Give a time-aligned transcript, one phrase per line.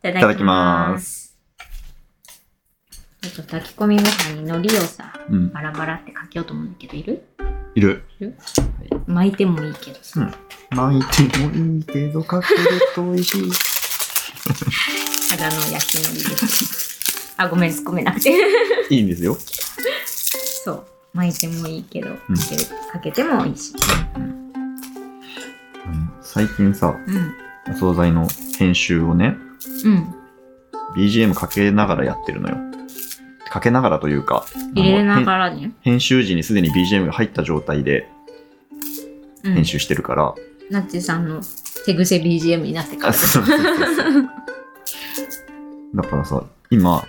[0.00, 1.36] いただきます。
[3.20, 5.50] ちょっと炊き込みご飯に海苔をさうん。
[5.52, 7.24] バラバラってかけようと思うんだけどいる？
[7.74, 8.04] いる。
[9.06, 10.30] 巻いてもいいけどさ、
[10.70, 12.60] 巻いてもいいけど、かける
[12.94, 13.50] と美味しい。
[15.30, 17.34] ただの焼き海苔です。
[17.36, 18.30] あごめん突っ込めなくて。
[18.90, 19.36] いいんですよ。
[20.64, 20.86] そう。
[21.12, 22.16] 巻いてもいいけど、ん。
[22.16, 23.50] かけるかけてもい。
[23.50, 23.74] いし
[24.16, 24.52] うん。
[26.20, 27.34] 最近さ、うん。
[27.72, 28.28] お惣菜の
[28.58, 29.36] 編集をね、
[29.84, 30.14] うん。
[30.96, 32.56] BGM かけながらやってるのよ。
[33.50, 35.60] かけながらというか、入れながらね。
[35.60, 38.08] 編編集時にすでに BGM が入った状態で
[39.42, 40.34] うん編集してるから、
[40.70, 41.40] ナッチさんの
[41.86, 43.14] 手癖 BGM になってから。
[45.94, 47.04] だからさ、今、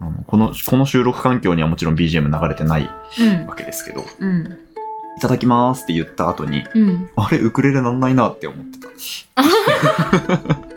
[0.00, 2.88] あのこの、この収録環境にはもちろん BGM 流れてない
[3.20, 3.46] うん。
[3.46, 4.58] わけですけど、うん。
[5.16, 7.10] いただきますって言った後に、うん。
[7.16, 8.88] あれ、ウクレレなんないなって思ってた。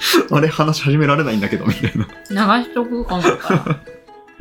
[0.30, 2.58] あれ、話し始められないんだけど、みたいな。
[2.58, 3.80] 流しとくかもか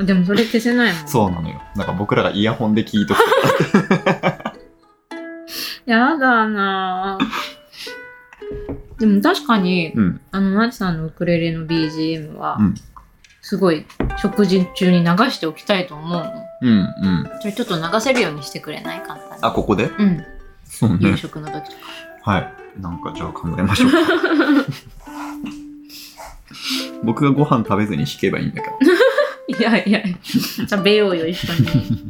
[0.04, 1.08] でもそれ消せないもん。
[1.08, 1.62] そうなのよ。
[1.76, 3.20] なんか僕らがイヤホンで聞いとく
[3.72, 4.54] と
[5.92, 10.22] やだなぁでも確かに、うん。
[10.32, 12.76] あの、ナッチさんのウクレレの BGM は、うん
[13.42, 13.86] すごい
[14.18, 16.32] 食事中に流しておきたいと思うの。
[16.62, 17.30] うん、うん。
[17.42, 19.44] それちょっと流せるようにしてくれない簡単に。
[19.44, 19.86] あ、ここで？
[19.86, 20.24] うん。
[20.66, 21.18] そう夕ね。
[21.18, 21.76] 食の時と
[22.24, 22.32] か。
[22.32, 22.54] はい。
[22.80, 23.98] なんかじゃあ考えましょうか。
[27.04, 28.76] 僕がご飯食べずに弾けばいいんだけど。
[29.60, 30.02] いやいや、
[30.70, 32.10] 食べようよ、一緒に。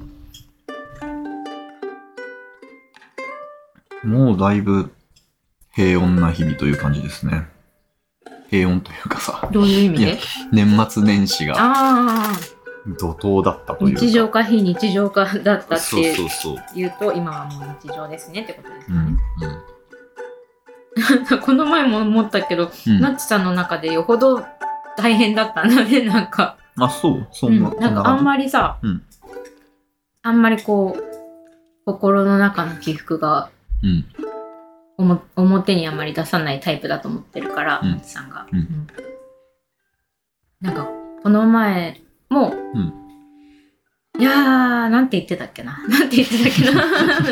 [4.03, 4.91] もうだいぶ
[5.73, 7.47] 平穏な日々という感じですね。
[8.49, 10.19] 平穏というかさ、どういう意味で？
[10.51, 12.31] 年末年始があ
[12.99, 14.01] 怒涛だったあ、というか。
[14.01, 16.57] 日常か非日常かだったっそうてそうそう。
[16.75, 19.58] 言うと、今はもう日常ですねってことですようんね。、
[21.41, 22.99] この前も思ったけど、うん。
[22.99, 24.45] ナッチさんの中でよほど
[24.97, 26.57] 大変だったんだね、 なんか。
[26.77, 29.03] あ、そうそうんんな、なんかあんまりさ、うん
[30.21, 31.03] あんまりこう、
[31.85, 33.49] 心の中の起伏が
[33.81, 34.05] うん。
[34.97, 38.45] おも表にあんまり出さないタイプだと思ってるから、うんさんが。
[38.51, 38.87] うんうん
[40.61, 40.89] なんか、
[41.23, 43.08] この前も、うん
[44.19, 44.35] いやー、
[44.89, 45.79] なんて言ってたっけな。
[45.87, 46.73] なんて言ってたっけな。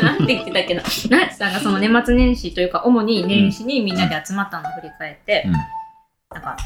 [0.02, 0.82] なんて言ってたっけな。
[0.82, 5.52] ナッチさんがその年末年始というか、主に年始にみんなで集まったのを振り返って、うん
[6.30, 6.58] なんか、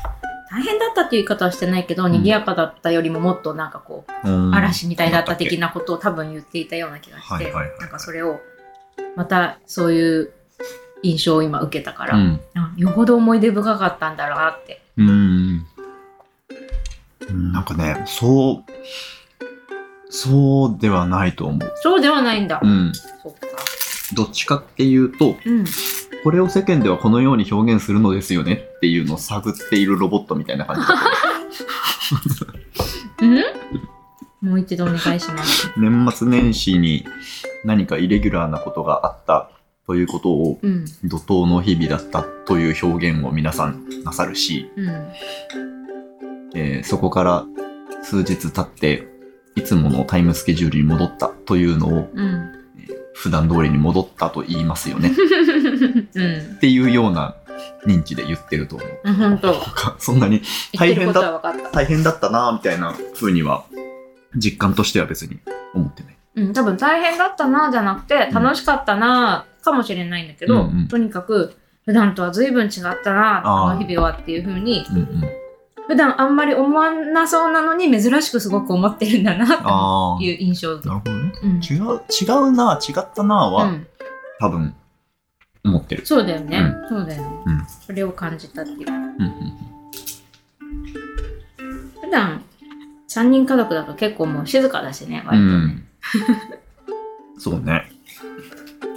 [0.51, 8.41] 大変だったっていう言い方はしてないけど、賑やかだったよりももっとなんかこう、うん嵐みたいだった的なことを多分言っていたような気がして、なんかそれを、
[9.15, 10.33] またそういう
[11.03, 12.41] 印象を今受けたから、うん。
[12.55, 14.83] あよほど思い出深かったんだろうなって。
[14.97, 15.67] うん。
[17.53, 18.73] なんかね、そう、
[20.15, 21.73] そうではないと思う。
[21.77, 22.61] そうではないんだ。
[22.63, 22.93] うん。
[22.95, 23.39] そっか。
[24.15, 25.65] どっちかっていうと、うん。
[26.23, 30.83] これを世間ではこのように表現するのですよねっていうのを探っているロボットみたいな感じ
[33.27, 33.27] う
[34.45, 34.49] ん？
[34.51, 35.73] もう一度お願いします。
[35.79, 37.07] 年末年始に
[37.65, 39.51] 何かイレギュラーなことがあった
[39.87, 40.85] ということをうん。
[41.05, 44.89] 怒涛の日々だったという表現を皆さんなさるし、うん。
[46.55, 47.45] えーそこから
[48.03, 49.09] 数日経って
[49.55, 52.53] いつものタイムスケジュールに戻ったというのをうん。
[53.15, 55.13] 普段通りに戻ったと言いますよねっ
[56.17, 56.59] うん。
[56.61, 57.37] ていうような
[57.87, 58.89] 認知で言ってると思う。
[59.05, 59.55] あ本当。
[59.99, 60.43] そんなに
[60.73, 61.71] 言ってることは分かった。
[61.71, 63.65] 大変だったなみたいな風には
[64.37, 65.39] 実感としては別に
[65.75, 66.17] 思ってない。
[66.35, 71.55] うん、多分大変だったなじゃなくて、楽しかったなかもしれないんだけど、うんうんとにかく、
[71.85, 75.25] 普段とは随分違ったなこの日々はっていう風に、うんうん。
[75.89, 80.73] 普段あんまり思わなそうなのに珍しくすごく思ってるんだなあっていう印象。
[80.73, 81.33] あ、なるほどね。
[81.43, 81.57] うん。
[81.57, 83.87] 違う、違うな違ったなは、うん、
[84.39, 84.75] 多分
[85.65, 86.07] 思ってる。
[86.07, 86.59] そうだよね。
[86.59, 88.89] うそうだよね、うんそれを感じたっていう。
[88.89, 88.99] うんう
[89.29, 89.33] ん
[92.01, 92.43] 普段、
[93.09, 95.53] 3人家族だと結構もう静かだしね、割とね。
[95.53, 95.85] うん。
[97.39, 97.91] そうね。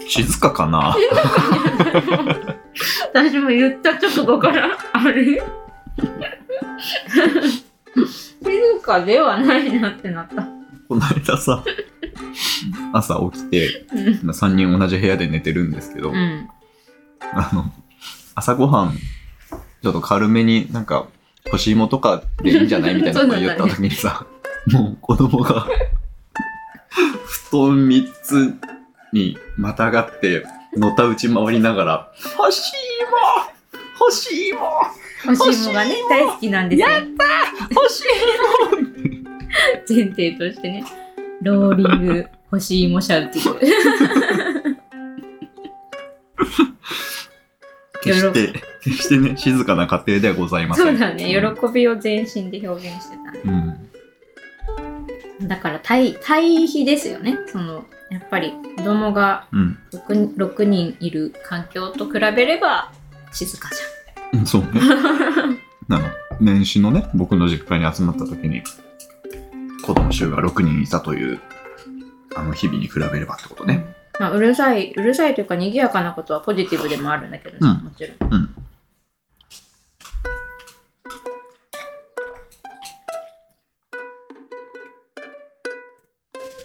[0.07, 0.95] 静かかな
[3.13, 5.41] 私も言った直後から、あれ？
[8.43, 10.47] 静かではないなってなった。
[10.87, 11.63] この間さ、
[12.93, 14.29] 朝起きて、うん。
[14.29, 16.49] 3人同じ部屋で寝てるんですけど、うん。
[17.33, 17.71] あの、
[18.35, 18.97] 朝ごはん、
[19.81, 21.07] ちょっと軽めになんか、
[21.51, 24.25] 干し芋とかでいいんじゃないみたいなこと 言った時にさ、
[24.67, 25.67] もう子供が、
[27.49, 28.53] 布団3つ
[29.13, 30.45] にまたがって、
[30.75, 34.59] のたうち回りながら、干し芋干し芋
[35.25, 36.87] 干し芋がね、大好きなんですよ。
[36.87, 38.03] 干し
[39.89, 40.83] 前提としてね。
[41.41, 43.59] ローリング干し芋シャウティング。
[48.01, 50.85] 決して、決してね、静かな家庭ではございません。
[50.85, 51.25] そうだね。
[51.25, 53.41] 喜びを全身で表現してたね。
[55.41, 55.47] うん。
[55.47, 57.37] だから対、対比ですよね。
[57.47, 59.79] その、やっぱり子供がうん。
[59.91, 62.91] 6, 6人いる環境と比べれば
[63.31, 63.84] 静かじうん、
[64.45, 64.69] そうね。
[65.89, 66.01] あの、
[66.41, 68.63] 年始のね、僕の実家に集まった時に、
[69.83, 71.39] 子供衆が6人いたという、
[72.35, 73.65] あの日々に比べればってこと。
[73.65, 73.95] ね。
[74.19, 78.33] まあ、うるさい、うるさいというか賑やかなことはポジティブでもあるんだけどさ、うんもちろん。
[78.33, 78.49] うん。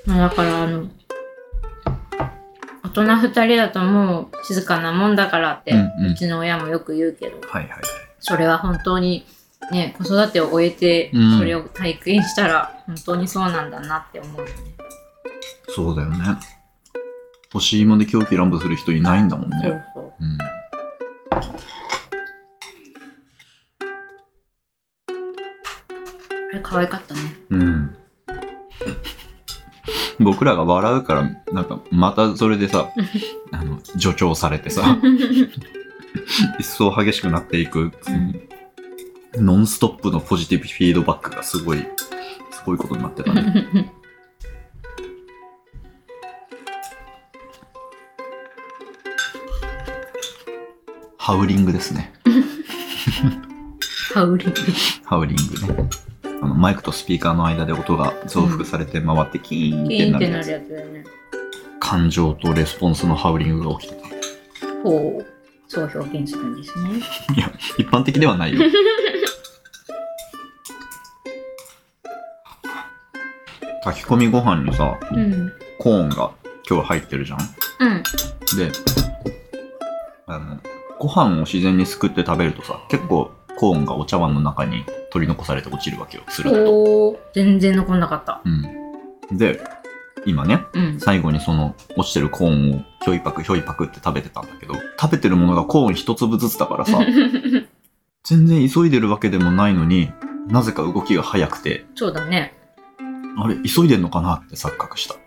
[0.06, 0.88] まあ、だからあの、
[2.90, 7.80] 大人2人だともう静かなもんだからって、ううんうんちの親もよく言うけど、はいはい。
[8.18, 9.24] それは本当に
[9.70, 14.52] ね、子育てを終えてうん、それを体験したら、本当にそうなんだなって思うよね。
[15.68, 16.18] そうだよね。
[17.52, 19.84] 干し芋で狂気乱舞する人いないんだもんそうね。
[19.94, 20.12] そう。
[20.20, 20.38] うん。
[26.52, 27.20] あれ可愛かったね。
[27.50, 27.96] うん。
[30.24, 31.22] 僕らが笑うから、
[31.52, 32.90] なんか、またそれでさ、
[33.52, 34.98] あの、助長されてさ、
[36.60, 37.92] 一層激しくなっていく、
[39.34, 41.78] ノンストップのポジティブフィードバックがすごい、
[42.50, 43.92] すごいことになってたね。
[51.16, 52.12] ハウリングですね。
[54.12, 54.54] ハウリング。
[55.04, 56.09] ハウリングね。
[56.42, 60.26] あのマイクとスピーカーの間で音が増幅されて回ってキーンっキてなる。
[60.26, 61.04] やつだよね。
[61.78, 64.08] 感情とレスポンスのハウリングが起きてた。
[64.82, 65.26] ほう。
[65.68, 66.90] そう表現するんですね。
[67.36, 68.60] いや、一般的ではないよ。
[73.84, 75.52] 炊き込みご飯にさ、うん。
[75.78, 76.32] コーンが
[76.68, 77.38] 今日入ってるじゃん？
[77.40, 77.42] う
[77.86, 78.02] ん。
[78.58, 78.70] で、
[80.26, 80.60] あの、
[80.98, 86.72] ご飯を自然にすくって食べるとさ、結構コーンがお茶碗の中に取り残されて落ちるわけよ、すると。
[86.72, 87.18] おー。
[87.34, 88.40] 全然残んなかった。
[88.44, 89.36] うん。
[89.36, 89.60] で、
[90.26, 91.00] 今ね、うん。
[91.00, 96.98] 最後にその落ちてるコーンをひょいパクひょいパクって食べてたんだけど、食べてるものがコーン一粒ずつだからさ、
[98.24, 100.12] 全然急いでるわけでもないのに、
[100.48, 102.54] なぜか動きが速くて、そうだね。
[103.36, 105.14] あれ、急いでんのかなって錯覚した。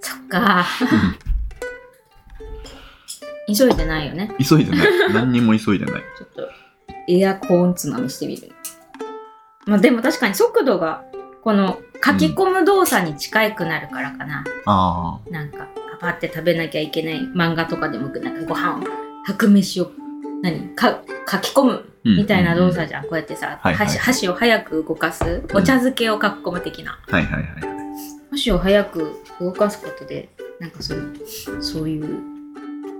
[0.00, 0.64] そっか。
[3.46, 4.34] 急いでないよね。
[4.38, 4.88] 急いでない。
[5.12, 6.02] 何にも急いでない。
[6.18, 6.48] ちょっと、
[7.08, 8.52] エアコーンつまみしてみる。
[9.66, 11.02] まあでも確かに速度が、
[11.42, 14.44] この書き込む動作に近くなるからかな。
[14.66, 15.68] あなんか、
[16.00, 18.80] パパって食べなきゃいけない漫画とかでも、なんかご飯を、
[19.26, 19.90] 白飯を、
[20.42, 20.74] 何？
[20.74, 21.00] か
[21.30, 22.08] 書き込むあ。
[22.08, 22.74] みたいな動作。
[22.74, 23.02] 作じゃん。
[23.04, 26.98] こうやってさ、箸箸を早く動かす、お茶漬けを書き込む的な。
[27.08, 27.44] はいはいはい。
[28.30, 30.28] 箸を早く動かすことで、
[30.60, 32.33] なんかそういう、そういう、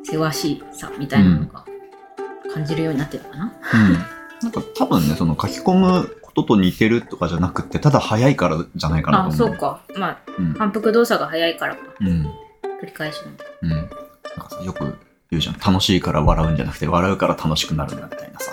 [0.05, 1.65] せわしさみたいなのが
[2.53, 3.45] 感じるようになってるのかな？
[3.45, 3.93] うん。
[4.43, 9.37] なんか多分ね、その書き込むことと似てるとかじゃなくて、ただ早いからじゃないかなとあ、思う。
[9.37, 9.57] そう。
[9.57, 9.81] か。
[9.97, 10.53] まあ、うん。
[10.55, 11.81] 反復動作が早いからか。
[12.01, 12.09] うん。
[12.83, 13.31] 繰り返しの。
[13.63, 13.71] うん。
[13.71, 13.95] なんか
[14.51, 14.99] さ、よく
[15.31, 15.55] 言うじゃん。
[15.59, 18.53] 楽しいから笑うんじゃなくて、笑うから楽しくなるんだみたいなさ。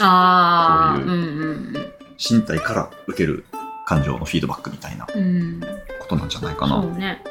[0.00, 3.44] ああ、そうういうんうん身体から受ける
[3.86, 5.22] 感情のフィードバックみたいなうん。
[5.22, 5.26] う
[5.56, 5.60] ん。
[6.00, 6.86] ことなんじゃないかそな。
[6.86, 7.22] うね。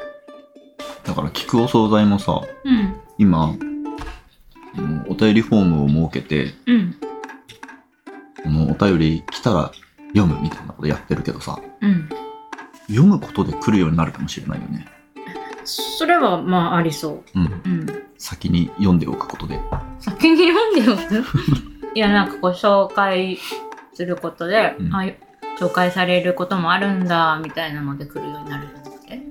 [1.04, 2.94] だから聞くお惣菜もさ、うん。
[3.18, 3.54] 今、
[5.08, 6.94] お便りフォームを設けて、うん。
[8.42, 9.72] このお便り来たら
[10.14, 12.08] 読むみたいなことやってるけどさ、うん。
[12.88, 14.86] 読むことで来るようになるかもしれないよね。
[15.64, 17.44] それは、まあ、ありそうん。
[17.46, 17.62] う。
[17.64, 17.86] うん。
[18.18, 19.58] 先に読んでおくことで。
[19.98, 21.24] 先に読んでおく？
[21.94, 23.38] いや、なんかこう、紹介
[23.94, 25.04] することで、うんあ
[25.58, 29.22] 紹介されることもあるんだ、みたいなので来るようになるんだって。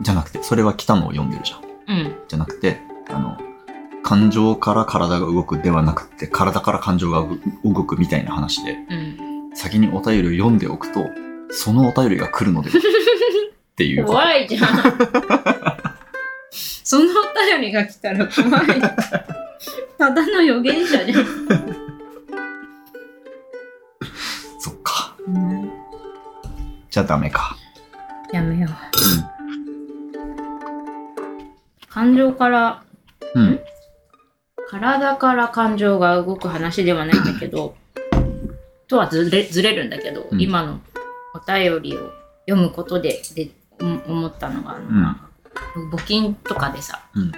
[0.00, 1.56] じゃなくて、それは来たのを読んでるじゃ
[1.92, 1.98] ん。
[1.98, 2.14] うん。
[2.26, 2.80] じゃなくて、
[3.14, 3.38] あの、
[4.02, 7.24] 感情から体が動くではなくて、体から感情が
[7.64, 9.56] 動くみたいな話で、うん。
[9.56, 11.06] 先にお便りを読んでおくと、
[11.50, 12.80] そのお便りが来るのではっ
[13.76, 14.04] ていう。
[14.04, 14.62] 怖いじゃん。
[16.52, 17.08] そのお
[17.50, 18.80] 便りが来たら怖い。
[19.96, 21.24] ただの予言者じゃん。
[24.58, 25.14] そっか。
[25.26, 25.70] うん、
[26.90, 27.56] じゃあダメか。
[28.32, 28.70] やめよう。
[31.88, 32.82] 感情から、
[33.34, 33.60] うん。
[34.68, 37.76] 体から感情が動く話ではないんだけど、
[38.88, 40.80] とはずれずれるんだけど、うん今の
[41.34, 42.12] お便りを
[42.48, 43.50] 読むことでで
[43.80, 47.32] お思ったのが、あのまあ募金とかでさ、うん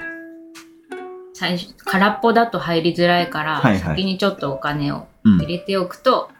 [1.34, 5.46] 最初空っぽだと入りづらいから、はいはい先にちょっとお金をうん入。
[5.46, 6.30] れておくと、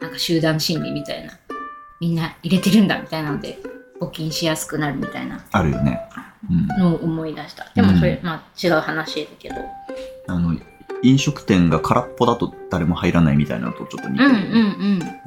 [0.00, 1.32] なんか集団心理みたいな
[2.00, 3.58] みんな入れてるんだみたいなので
[4.00, 6.00] 募金しやすくなるみたいなあるよね。
[6.50, 6.66] うん。
[6.66, 9.56] のを思い出したでもそれ、うまあ違う話だけど
[10.28, 10.56] あの、
[11.02, 14.46] 飲食店が空っぽだと誰も入らないみたいなのとちょっと似てる、うんうんう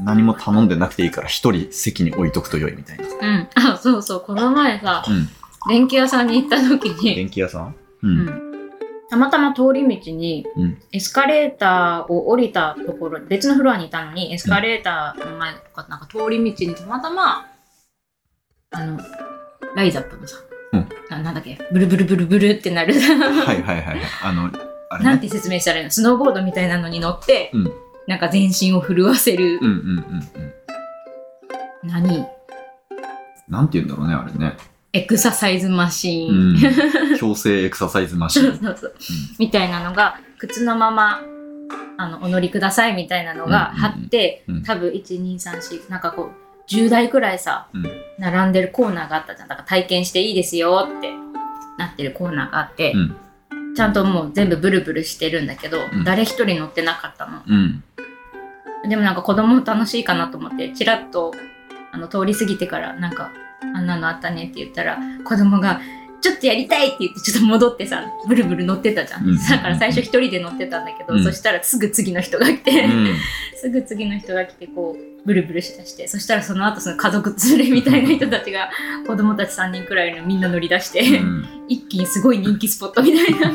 [0.02, 3.04] ん何も頼んでなくていいから一人席に置いとくと良いみたいな。
[3.06, 5.30] うんあそうそうこの前さうん。
[5.70, 7.76] 電気屋さんに行った時に、電気屋さん？
[8.04, 8.08] う。
[8.08, 8.70] うんん、
[9.10, 10.78] たまたま通り道にうん。
[10.92, 17.48] エスカレーターを降りたところ別のフロアにいたのにエスカレーターの前かなんか通り道にたまたま
[18.74, 19.00] あの
[19.76, 20.38] ライザップのさ、
[20.74, 24.00] うんななんだっけブルブルブルブルってなるはいはいはいはい。
[24.24, 24.50] あの、
[24.90, 25.10] あれね。
[25.12, 25.92] なんて説明したらいいの？
[25.92, 27.72] スノーボードみたいなのに乗って、うん
[28.06, 30.42] なんか全身を震わせる、うんうんうん
[31.84, 31.90] うん。
[31.90, 32.26] 何？
[33.48, 34.58] なんて言うんだろうね、あれね。
[34.94, 37.18] エクササイズマシうーン、ん。
[37.18, 38.44] 強制エクササイズマシン。
[38.58, 38.94] そうそうそう
[39.40, 41.22] みたいなのが靴のまま
[41.98, 47.86] あのお乗りくださいみたいなのがうん貼って、うん多分1234なんかこう10台くらいさうん。
[48.20, 51.12] 並んでるコーナーがあったじゃんだから体験していいですよって
[51.78, 53.16] なってるコーナーがあって、うん。
[53.76, 57.84] ちゃんともう全部ブルブルしてるんだけど、うん誰一人乗ってなかったのうん。
[58.88, 61.34] でもなんか子供楽しいかなと思ってチラッと
[61.92, 63.32] あの通り過ぎてからなんか
[63.76, 65.80] あんなのあったねって言ったら子供が
[66.22, 73.16] ちょっとやりたいって言ってちょっと戻ってさブルブル乗ってたじゃん、うんだから最初一人で乗ってたんだけど、うんそしたらすぐ次の人が来て、うん。
[73.56, 78.70] すぐ次の人が来てこうブルブルしだしてそしたらその後その家族連れみたいな人たちが
[79.08, 81.66] 子供たち3人くらいのみんな乗り出して、うん。
[81.70, 83.54] 一気にすごい人気スポットみたいにな。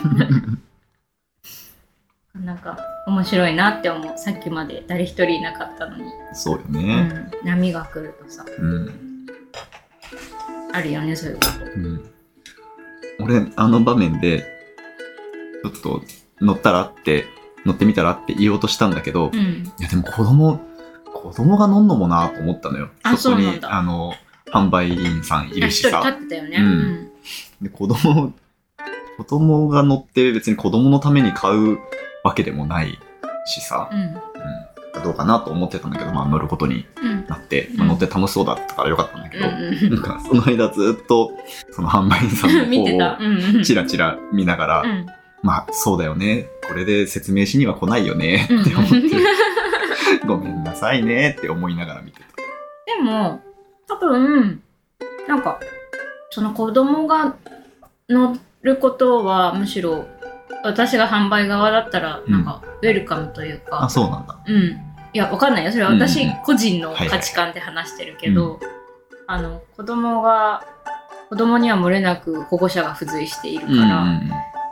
[2.45, 4.17] なんか面白いなって思う。
[4.17, 7.03] さっきまで誰一人いなかったのに、そうようね。
[7.03, 8.45] ん、波が来るとさ。
[8.59, 9.27] うん。
[10.73, 11.51] あるよねそういうこと。
[11.75, 12.11] うん。
[13.21, 14.45] 俺、あの場面で、
[15.65, 16.03] ちょっと
[16.41, 17.27] 乗ったらって、
[17.67, 19.73] 乗ってみたらって言おうとしたんだけど、いうん。
[19.81, 20.61] やでも子供、
[21.15, 22.91] 子供が乗んのもなと思ったのよ。
[23.03, 24.15] あそこにあの、
[24.53, 26.03] 販売員さんいるしさ。
[26.05, 26.57] 立ってたよね。
[26.59, 27.11] うん。
[27.63, 28.33] で子供、
[29.19, 31.79] 子供が乗って別に子供のために買う
[32.25, 32.99] わけでもない
[33.47, 34.01] しさ、うん。
[34.99, 41.33] うん、どうかなと思ってたんだけど、まあ乗ることにうんなって、まあ、乗って楽しそうだったからよかったんだけど、うんなんかその間ずっと
[41.71, 43.61] その販売員さんの方 うんうん。
[43.61, 45.07] をチラチラ見ながら、うん。
[45.43, 48.61] まあそうだよね、これで説明しには来ないよねうん。
[48.63, 48.97] って思って、
[50.27, 52.27] ごめんなさいねって思いながら見てた。
[52.87, 53.41] でも
[53.87, 54.63] 多分
[55.27, 55.61] なんか
[56.31, 57.35] その子供が
[58.09, 60.07] 乗ることはむしろ
[60.65, 64.39] 私が販売側だったらなんかウェルカムというか、あ、そうなんだ。
[64.47, 64.79] うん、い
[65.13, 65.71] やわかんないよ。
[65.73, 68.61] それは私うんうん個人の価値観で話してるけど、
[69.27, 70.65] あの子供が
[71.29, 74.31] 子供には漏れなく保護者が付随しているから、うんうん。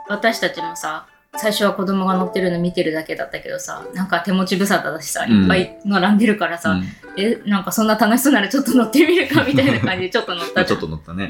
[0.09, 1.05] 私たちもさ
[1.37, 5.43] 最初は子供が乗ってるの見てるだけだったけどさなんか手持ち無沙汰だしさうん。
[5.43, 6.85] いっぱい並んでるからさ、うん。
[7.17, 11.25] えなんかそんな楽しそうならちょっと乗ってみるかみたいな感じで ちょっと乗ったちょっと乗ったね。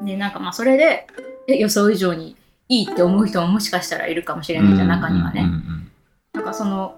[0.00, 0.06] うん。
[0.06, 1.06] でなんかまあそれで
[1.48, 2.36] え予想以上に
[2.68, 5.90] いいって思う人ももしかしたらいるかもしれないじゃん、中にはね、うんうん
[6.34, 6.94] なんかその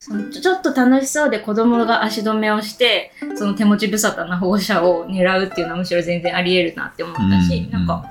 [0.00, 8.04] そのちょっと楽しそうで子供が足止めをしてその手持ち無沙汰な保護者を狙うっていうのはむしろ全然ありえるなって思ったし、うんなんか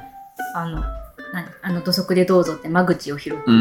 [0.53, 0.96] あの何
[1.61, 3.51] あの土足でどうぞって間口を広く。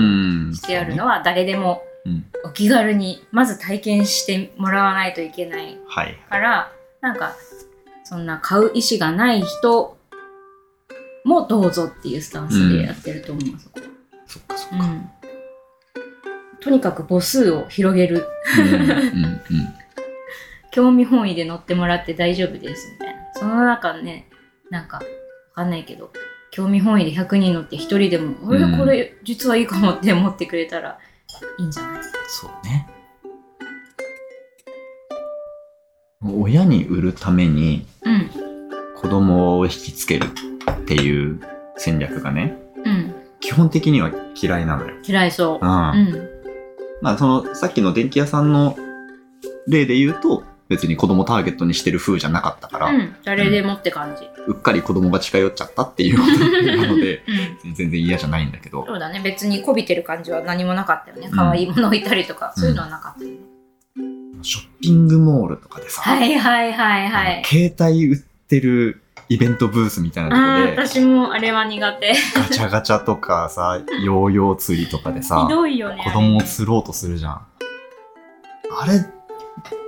[0.54, 6.16] してあるのは誰でもうんお気軽にまず体験してもらわないといけないはい。
[6.28, 7.35] からなんか
[8.04, 9.96] そんな買う意思がない人
[11.25, 13.87] もどうぞっていうスタンスでやってると思う、そこは
[14.26, 14.85] そっかそっか。
[14.85, 15.11] うん
[16.61, 18.26] とにかく母数を広げる。
[20.73, 24.28] 興味本位で乗ってもらって大丈夫ですみたいなその中ね
[24.68, 25.02] なんかわ
[25.54, 26.12] かんないけど
[26.56, 28.78] 興味本位で100人乗って1人でも「俺うん。
[28.78, 30.98] これ実はいいかも」って思ってくれたら
[31.58, 32.02] いいんじゃない？
[32.28, 32.88] そうね。
[36.25, 38.30] 親に売るためにうん。
[38.96, 40.26] 子供を引きつける
[40.72, 41.38] っていう
[41.76, 43.14] 戦略がね、うん。
[43.40, 44.10] 基本的には
[44.40, 44.94] 嫌いなのよ。
[45.06, 45.64] 嫌いそう。
[45.64, 45.70] うん。
[45.70, 46.28] うん。
[47.02, 48.75] まあその、さっきの電気屋さんの
[49.68, 53.14] 例で言うと、別に子供ターゲットにしてる風じゃなかったから、うん。
[53.22, 57.22] 誰でもって感じうっかり子供が近寄っちゃったっていうことなので、
[57.64, 57.74] うん。
[57.74, 59.20] 全然嫌じゃないんだけど、そうだね。
[59.22, 61.28] 別にこびてる感じは何もなかったよね。
[61.34, 62.62] 可愛いもの置いたりとか、うん。
[62.62, 63.36] そういうのはなかったよね、
[64.42, 67.42] ショッピングモールとかでさ、はいはいはいはい。
[67.44, 72.14] 携帯売ってるイベントブースみたいあなあとこで、私もあれは苦手。
[72.14, 77.40] ひガチャガチャとかさ、 ヨーヨー釣りとかでさ、どいよね子供を釣ろうとするじゃん。
[78.78, 79.04] あれ、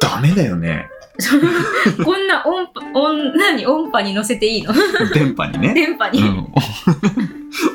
[0.01, 0.89] ダメだよね。
[2.05, 3.67] こんな音波音何？
[3.67, 4.73] 音波に乗せていいの？
[5.15, 5.75] 電波にね。
[5.75, 6.47] 電波に、うん。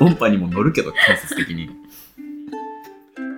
[0.00, 1.68] 音波にも乗るけど、間接的に。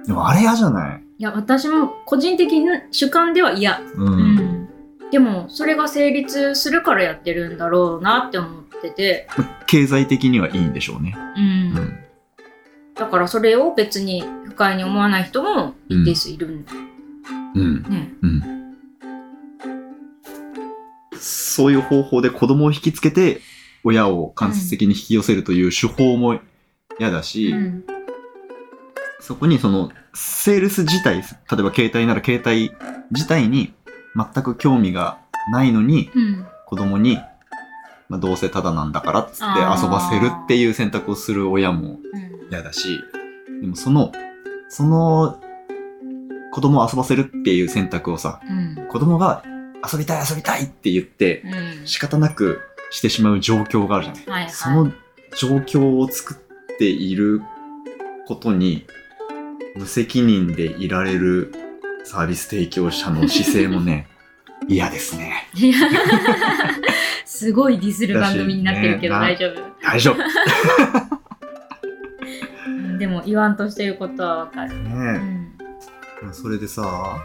[0.06, 1.02] でもあれ嫌じゃない？
[1.18, 4.04] いや私も個人的な主観では嫌う。
[4.04, 4.68] うんん
[5.10, 9.28] でもそれが成立するからやってるんだろうなって思ってて、
[9.66, 11.16] 経済的にはいいんでしょうね。
[11.36, 11.94] うんうん。
[12.94, 16.72] だからそれを別に不快に思わない人も一定数いるんだ
[17.54, 17.82] うん。
[17.88, 18.12] ね。
[18.22, 18.55] うん。
[21.20, 23.40] そういう方法で子供を引きつけて、
[23.84, 26.40] 親を間接的に引き寄せるという手法も
[26.98, 27.84] 嫌だし、うん
[29.18, 31.24] そこにその、セールス自体、例え
[31.62, 32.70] ば携帯なら携帯
[33.10, 33.74] 自体に
[34.14, 35.18] 全く興味が
[35.50, 37.18] ないのに、うん子供に、
[38.08, 42.48] まあ、どうせただなんだからっつって遊ばせるっていう選択をする親もうん。
[42.50, 43.00] 嫌だし、
[43.60, 44.12] でもその、
[44.68, 45.40] その、
[46.52, 48.88] 子供を遊ばせるっていう選択をさ、うん。
[48.88, 49.44] 子供が
[49.92, 54.24] 遊びたい遊びたいって言ってうん仕方なくしてしまう状況があるじゃない。
[54.26, 54.92] はいはいその
[55.36, 57.42] 状況を作っている
[58.26, 58.86] ことに
[59.76, 61.52] 無責任でいられる
[62.04, 64.08] サービス提供者の姿勢もね、
[64.66, 65.46] 嫌ですね。
[67.26, 70.16] すごいディスる番組になってるけどね大丈夫、大丈夫。
[72.98, 76.26] でも言わんとしてることはわかる、うえ。
[76.28, 77.18] んそれでさ、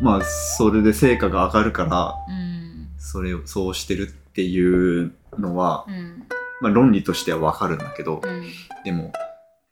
[0.00, 2.88] まあ、それで成果が上がるから、うん。
[2.98, 6.26] それを、そうしてるっていうのは、うん。
[6.60, 8.44] まあ論理としてはわかるんだけど、うん。
[8.84, 9.12] でも、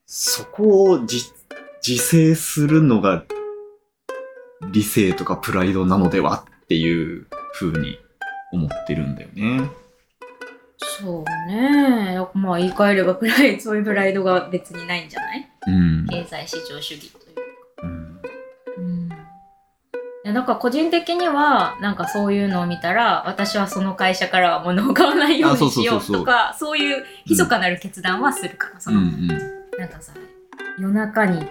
[0.06, 1.32] そこを自
[1.86, 3.24] 自制するのが
[4.72, 7.26] 理性とかプライドなのではっていう
[7.58, 7.98] 風に
[8.52, 9.70] 思ってるんだよね。
[10.80, 12.18] そうね。
[12.34, 15.48] まあ言い換えればプライそういうプライドが別にないんじゃない？
[15.66, 16.06] うん。
[16.08, 17.18] 経済市場主義と
[20.28, 28.98] やだから個人的にはなんかそういうのを見たら私はその会社からは物を買わないようにしようとかそういう密かなる決断はするから、そうん。
[28.98, 29.26] うのん。
[29.26, 30.12] なんかさ
[30.78, 31.46] 夜中に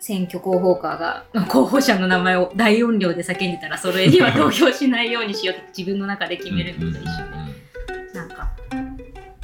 [0.00, 8.50] 選挙広報カーが候補者の名前を大音量で叫んでたらそれには投票しないようにしようって自分の中で決めるのと一緒で、なんか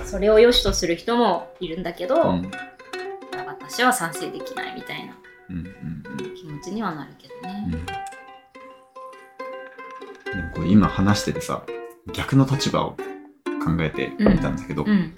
[0.04, 2.28] それを良しとする人もいるんだけど、うん。
[2.28, 2.50] うん
[3.70, 5.14] 私は賛成できないみたいな
[6.34, 7.70] 気持ちにはなるけどね。
[7.72, 8.09] うん
[10.54, 11.64] これ今話しててさ
[12.12, 15.14] 逆の立場を考えてみたんだけど、うん。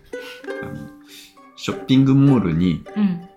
[0.63, 0.89] あの
[1.57, 3.29] ショッピングモールにうん。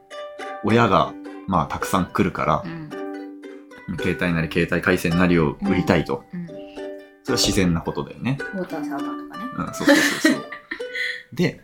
[0.64, 1.14] 親が
[1.48, 3.98] まあたくさん来るからう、ん。
[3.98, 6.48] 携帯なり携帯回線なりを売りたいと、うん。
[6.48, 8.38] それは自然なことだよね。
[8.54, 9.46] ウォーターサーバーとかね。
[9.58, 10.46] うん、そうそうそうそう。
[11.34, 11.60] で、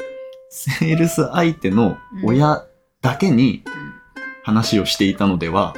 [0.50, 2.66] セールス相手の親
[3.02, 3.64] だけに
[4.44, 5.74] 話をしていたのでは、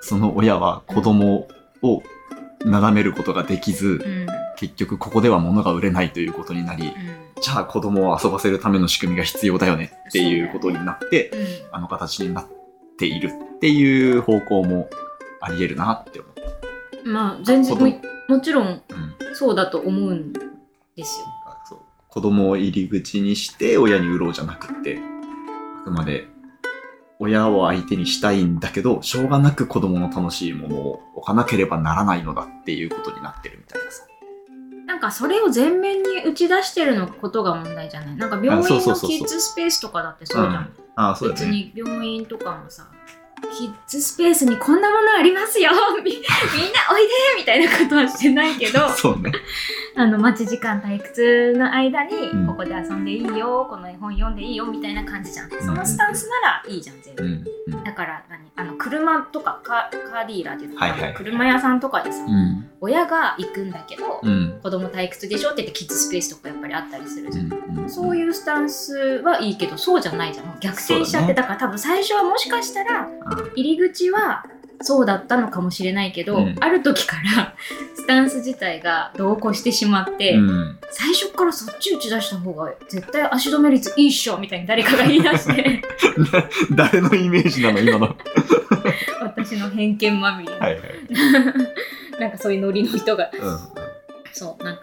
[0.00, 1.48] その親は子供
[1.82, 2.02] を
[2.64, 4.26] 眺めることができず、うん。
[4.56, 6.92] 結局ここでは物が売れないということになり、
[7.40, 11.46] じゃあ子供を遊ばせるための仕組みが必要だよねっていうことになって、うん。
[11.72, 12.46] あの形になっ
[12.98, 14.88] ているっていう方向も
[15.40, 16.28] あり得るなって思
[17.04, 17.08] う。
[17.08, 18.82] まあ全然ももちろんうん。
[19.34, 21.26] そうだと思うんですよ。
[21.68, 21.78] そう。
[22.08, 24.98] 子供を入り口にして親に売ろうじゃなくって
[25.80, 26.26] あくまで
[27.18, 34.02] 親を相手にしたいんだけどしょうがなく子供の楽しいものを置かなければならないのだっていうことになってるみたいなさ。
[34.86, 38.16] なんかそれを前面に打ち出してるのことが問題じゃない？
[38.16, 40.72] なんか病院のキッズスペースとかだってそうじゃん。
[40.94, 42.88] ああそうだ別ねに病院とかもさ、
[43.58, 45.70] キッズスペースにこんなものありますよ。
[46.02, 46.28] みみんな
[46.92, 49.32] おいでみたいなことはしてないけど、 そうね。
[49.94, 52.46] あの待ち時間退屈の間に、うん。
[52.46, 57.44] ここで遊んでいいよこの絵本読んでいいよみたいな感じじゃん、そのスタンスならいいじゃん全う然、ん。
[57.78, 57.84] うん。
[57.84, 61.16] だから何あの車とかカカーディーラーっていうのかなはいはいはい。
[61.16, 62.70] 車屋さんとかでさ、うん。
[62.80, 64.60] 親が行くんだけど、うん。
[64.62, 70.56] 子供退屈でしょって言ってキッズスペースとかやっぱりあったりするじゃん、うんそういうスタンスはいいけどそうじゃないじゃん。
[70.60, 73.08] 逆転しちゃってだから多分最初はもしかしたら
[73.54, 74.44] 入り口は
[74.82, 76.56] そうだったのかもしれないけど、うん。
[76.60, 77.54] ある時から
[77.94, 80.78] スタンス自体が同行してしまって、うん。
[80.90, 85.82] 最初からそっち打ち出した方が絶対足止め率いいっしょみたいに誰かが言い出して。
[86.72, 88.16] 誰のイメージなの今の。
[89.20, 90.82] 私の偏見まみれ、はいはい。
[92.20, 93.30] なんかそういうノリの人が。
[93.32, 93.58] うん。
[94.32, 94.82] そうなんか、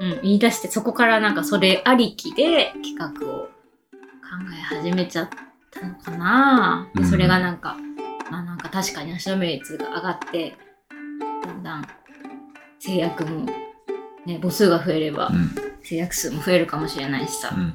[0.00, 3.50] うん、言い出してそこからなんかそれありきで企画を考
[4.50, 5.28] え始めちゃっ
[5.74, 7.08] たのかな、でうん。
[7.08, 7.76] それがなんか
[8.30, 10.56] まあなんか確かに足止め率が上がって
[11.44, 11.86] だんだん
[12.78, 13.46] 制約も
[14.26, 15.50] ね、母数が増えればうん。
[15.82, 17.74] 制約数も増えるかもしれないしさ、うん。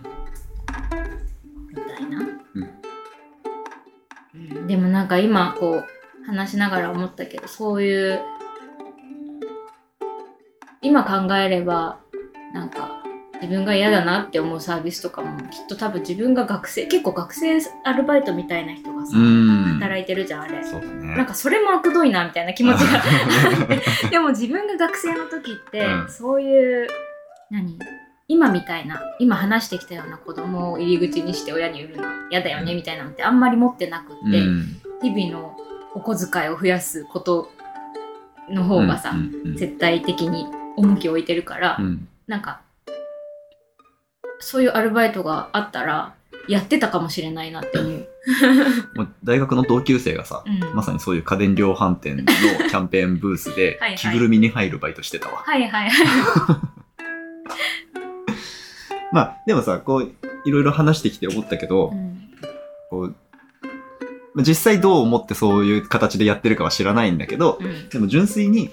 [1.70, 2.20] みたいな、
[2.56, 4.68] うん。
[4.68, 8.22] でもなんか今こう話しながら思ったけどそういう
[10.82, 12.00] 今考えれば
[12.54, 13.04] なんか
[13.41, 19.80] 自分が嫌だなって思うサービスとかもきっと多分自分が学生結構学生アルバイトみたいな人がさ、うん。
[19.80, 20.63] 働いてるじゃんあれ。
[20.63, 21.15] そうだね。
[21.15, 23.02] なんかそれも悪どいなみたいな気持ちが
[24.12, 26.88] でも自分が学生の時って、うんそういう
[27.49, 27.80] 何？
[28.28, 34.82] 今みたいな今話してきたような子供を入り口にして親に売るの嫌だよねみたいなのってあんまり持ってなくって、うん。
[35.02, 35.58] 日々の
[35.95, 37.49] お小遣いを増やすこと
[38.49, 42.08] の方がさ、うんうん絶対的に重きを置いてるから、うん。
[42.28, 42.62] なんか
[44.39, 46.15] そういうアルバイトがあったら
[46.47, 48.08] やってたかもしれないなって思う。
[48.95, 55.43] もう大学の同級生がさ、うんまさにそういう家電量販店のキャンペーンブースで 着ぐるみに入るバイトしてたわ。
[55.45, 55.91] はいはいはい。
[59.13, 60.12] まあ、でもさ、こう、
[60.45, 62.30] いろいろ話してきて思ったけど、うん
[62.89, 63.15] こう、
[64.34, 68.71] まあ実際どう思ってそういう形でやってるかは知らないんだけど、うんでも純粋に、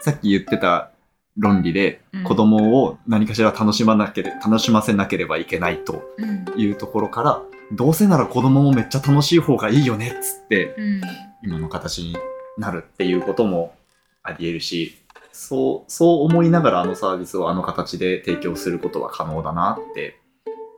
[0.00, 0.90] さっき言ってた
[1.36, 2.24] 論理で、うん。
[2.24, 6.60] 子供を何かしら楽しまなけれ楽しませなければいけないとうん。
[6.60, 7.42] いうところから、
[7.72, 11.00] どうせなら子供もめっちゃ楽しい方がいいよねっつって、うん。
[11.42, 12.16] 今の形に
[12.58, 13.74] なるっていうことも
[14.22, 14.98] あり得るし、
[15.32, 20.20] そう、そう思いながらあのサービスをあの形で提供することは可能だなって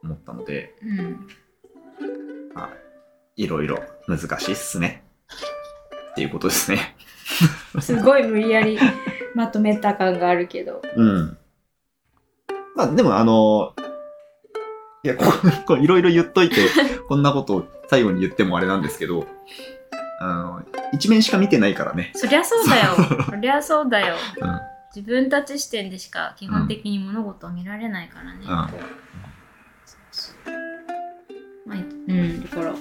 [0.02, 1.26] 思ったので、うん。
[2.54, 2.70] まあ、
[3.36, 5.02] いろいろ難しいっすね。
[6.12, 6.96] っていうことですね。
[7.80, 8.78] すごい無理やり
[9.36, 10.80] まとめた感があるけど。
[10.96, 11.38] うん。
[12.74, 13.74] まあでもあの、
[15.04, 15.30] いや、こ こ
[15.66, 16.56] こいろいろ言っといて、
[17.06, 19.26] こんなことを最後に言ってもあれなんですけど、
[20.20, 20.62] あの、
[20.94, 22.12] 一面しか見てないからね。
[22.14, 22.94] そりゃそうだよ。
[23.28, 24.14] そりゃそうだよ。
[24.40, 24.60] うん。
[24.94, 28.38] 自分たち視点でしか基本的に物事を見られないからね。
[28.40, 28.46] うん
[31.66, 32.74] まあ、うん、だから、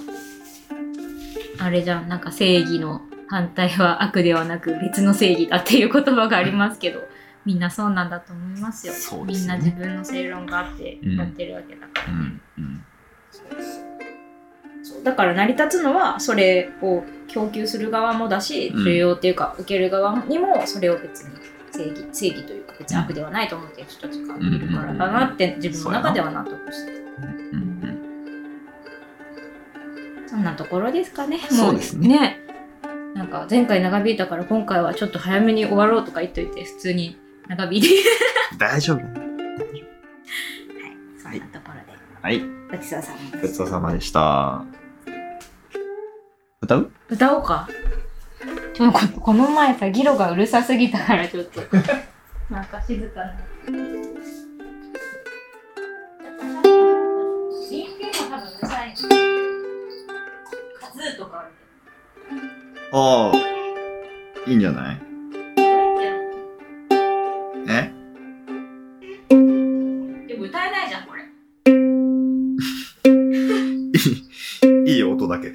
[1.58, 7.00] あれじゃん、なんか正義の反対は悪ではなく別の正義だっていう言葉がありますけど、
[7.44, 8.92] みんなそうなんだと思いますよ。
[8.92, 12.40] すねみんな自分の正論があってうんやってるわけだからね。
[12.58, 12.64] うん。
[12.64, 12.84] うん。
[14.82, 21.30] そうだから成り立つのはそれを供給する側もだしうん需要っていうか受ける側にもそれを別に
[21.72, 26.96] 正義正義というか別に悪ではないと思っている人たちがいるからだなって自分の中では納得して。
[30.28, 32.45] そんなところですかねもそうですね
[33.26, 37.88] なんか前回長引いたから今回はちょっと早めに終わろうとか言っといて普通に長引いて。
[38.56, 38.98] 大丈夫。
[39.00, 39.16] そんな
[41.48, 41.98] ところで。
[42.22, 42.40] はい。
[42.70, 44.62] ごちそうさまごちそうさまでした。
[46.60, 46.92] 歌う？
[47.08, 47.68] 歌おうか。
[48.72, 51.62] ちょここの前さギロがうるさすぎたからちょっと。
[52.48, 53.34] なんか静かな
[62.98, 63.32] ああ、
[64.48, 64.98] いいんじゃない？
[67.68, 67.92] え？
[69.28, 71.22] でも歌えないじゃんこれ。
[74.90, 75.52] いい音だけ。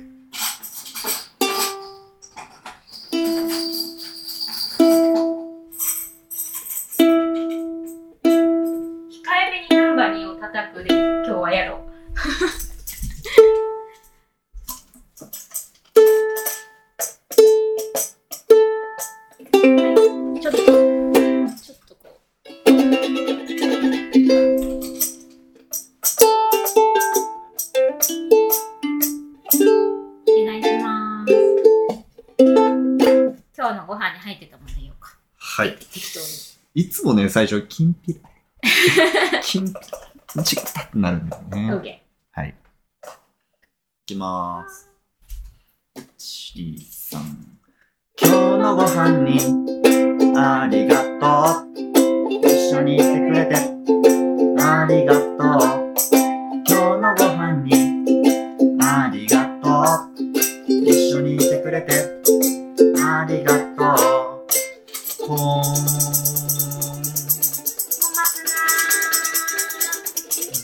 [37.32, 38.20] 最初、キンピラ。
[39.42, 39.74] キンピ
[40.36, 40.44] ラ。
[40.44, 41.74] ちったってなるんだよね。
[41.74, 41.98] OK
[42.32, 42.50] はい。
[42.50, 42.54] い
[44.06, 44.90] きまーす。
[46.56, 47.20] 1、3。
[48.22, 51.72] 今日のご飯にありがとう。
[52.30, 53.56] 一緒にいてくれて
[54.62, 55.81] ありがとう。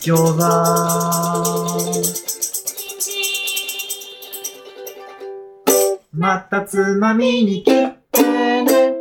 [0.07, 0.39] 餃子
[6.13, 8.23] またつまみに来て
[8.63, 8.93] ね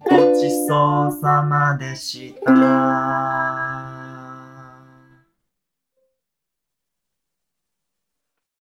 [0.00, 3.63] ごちそうさまでした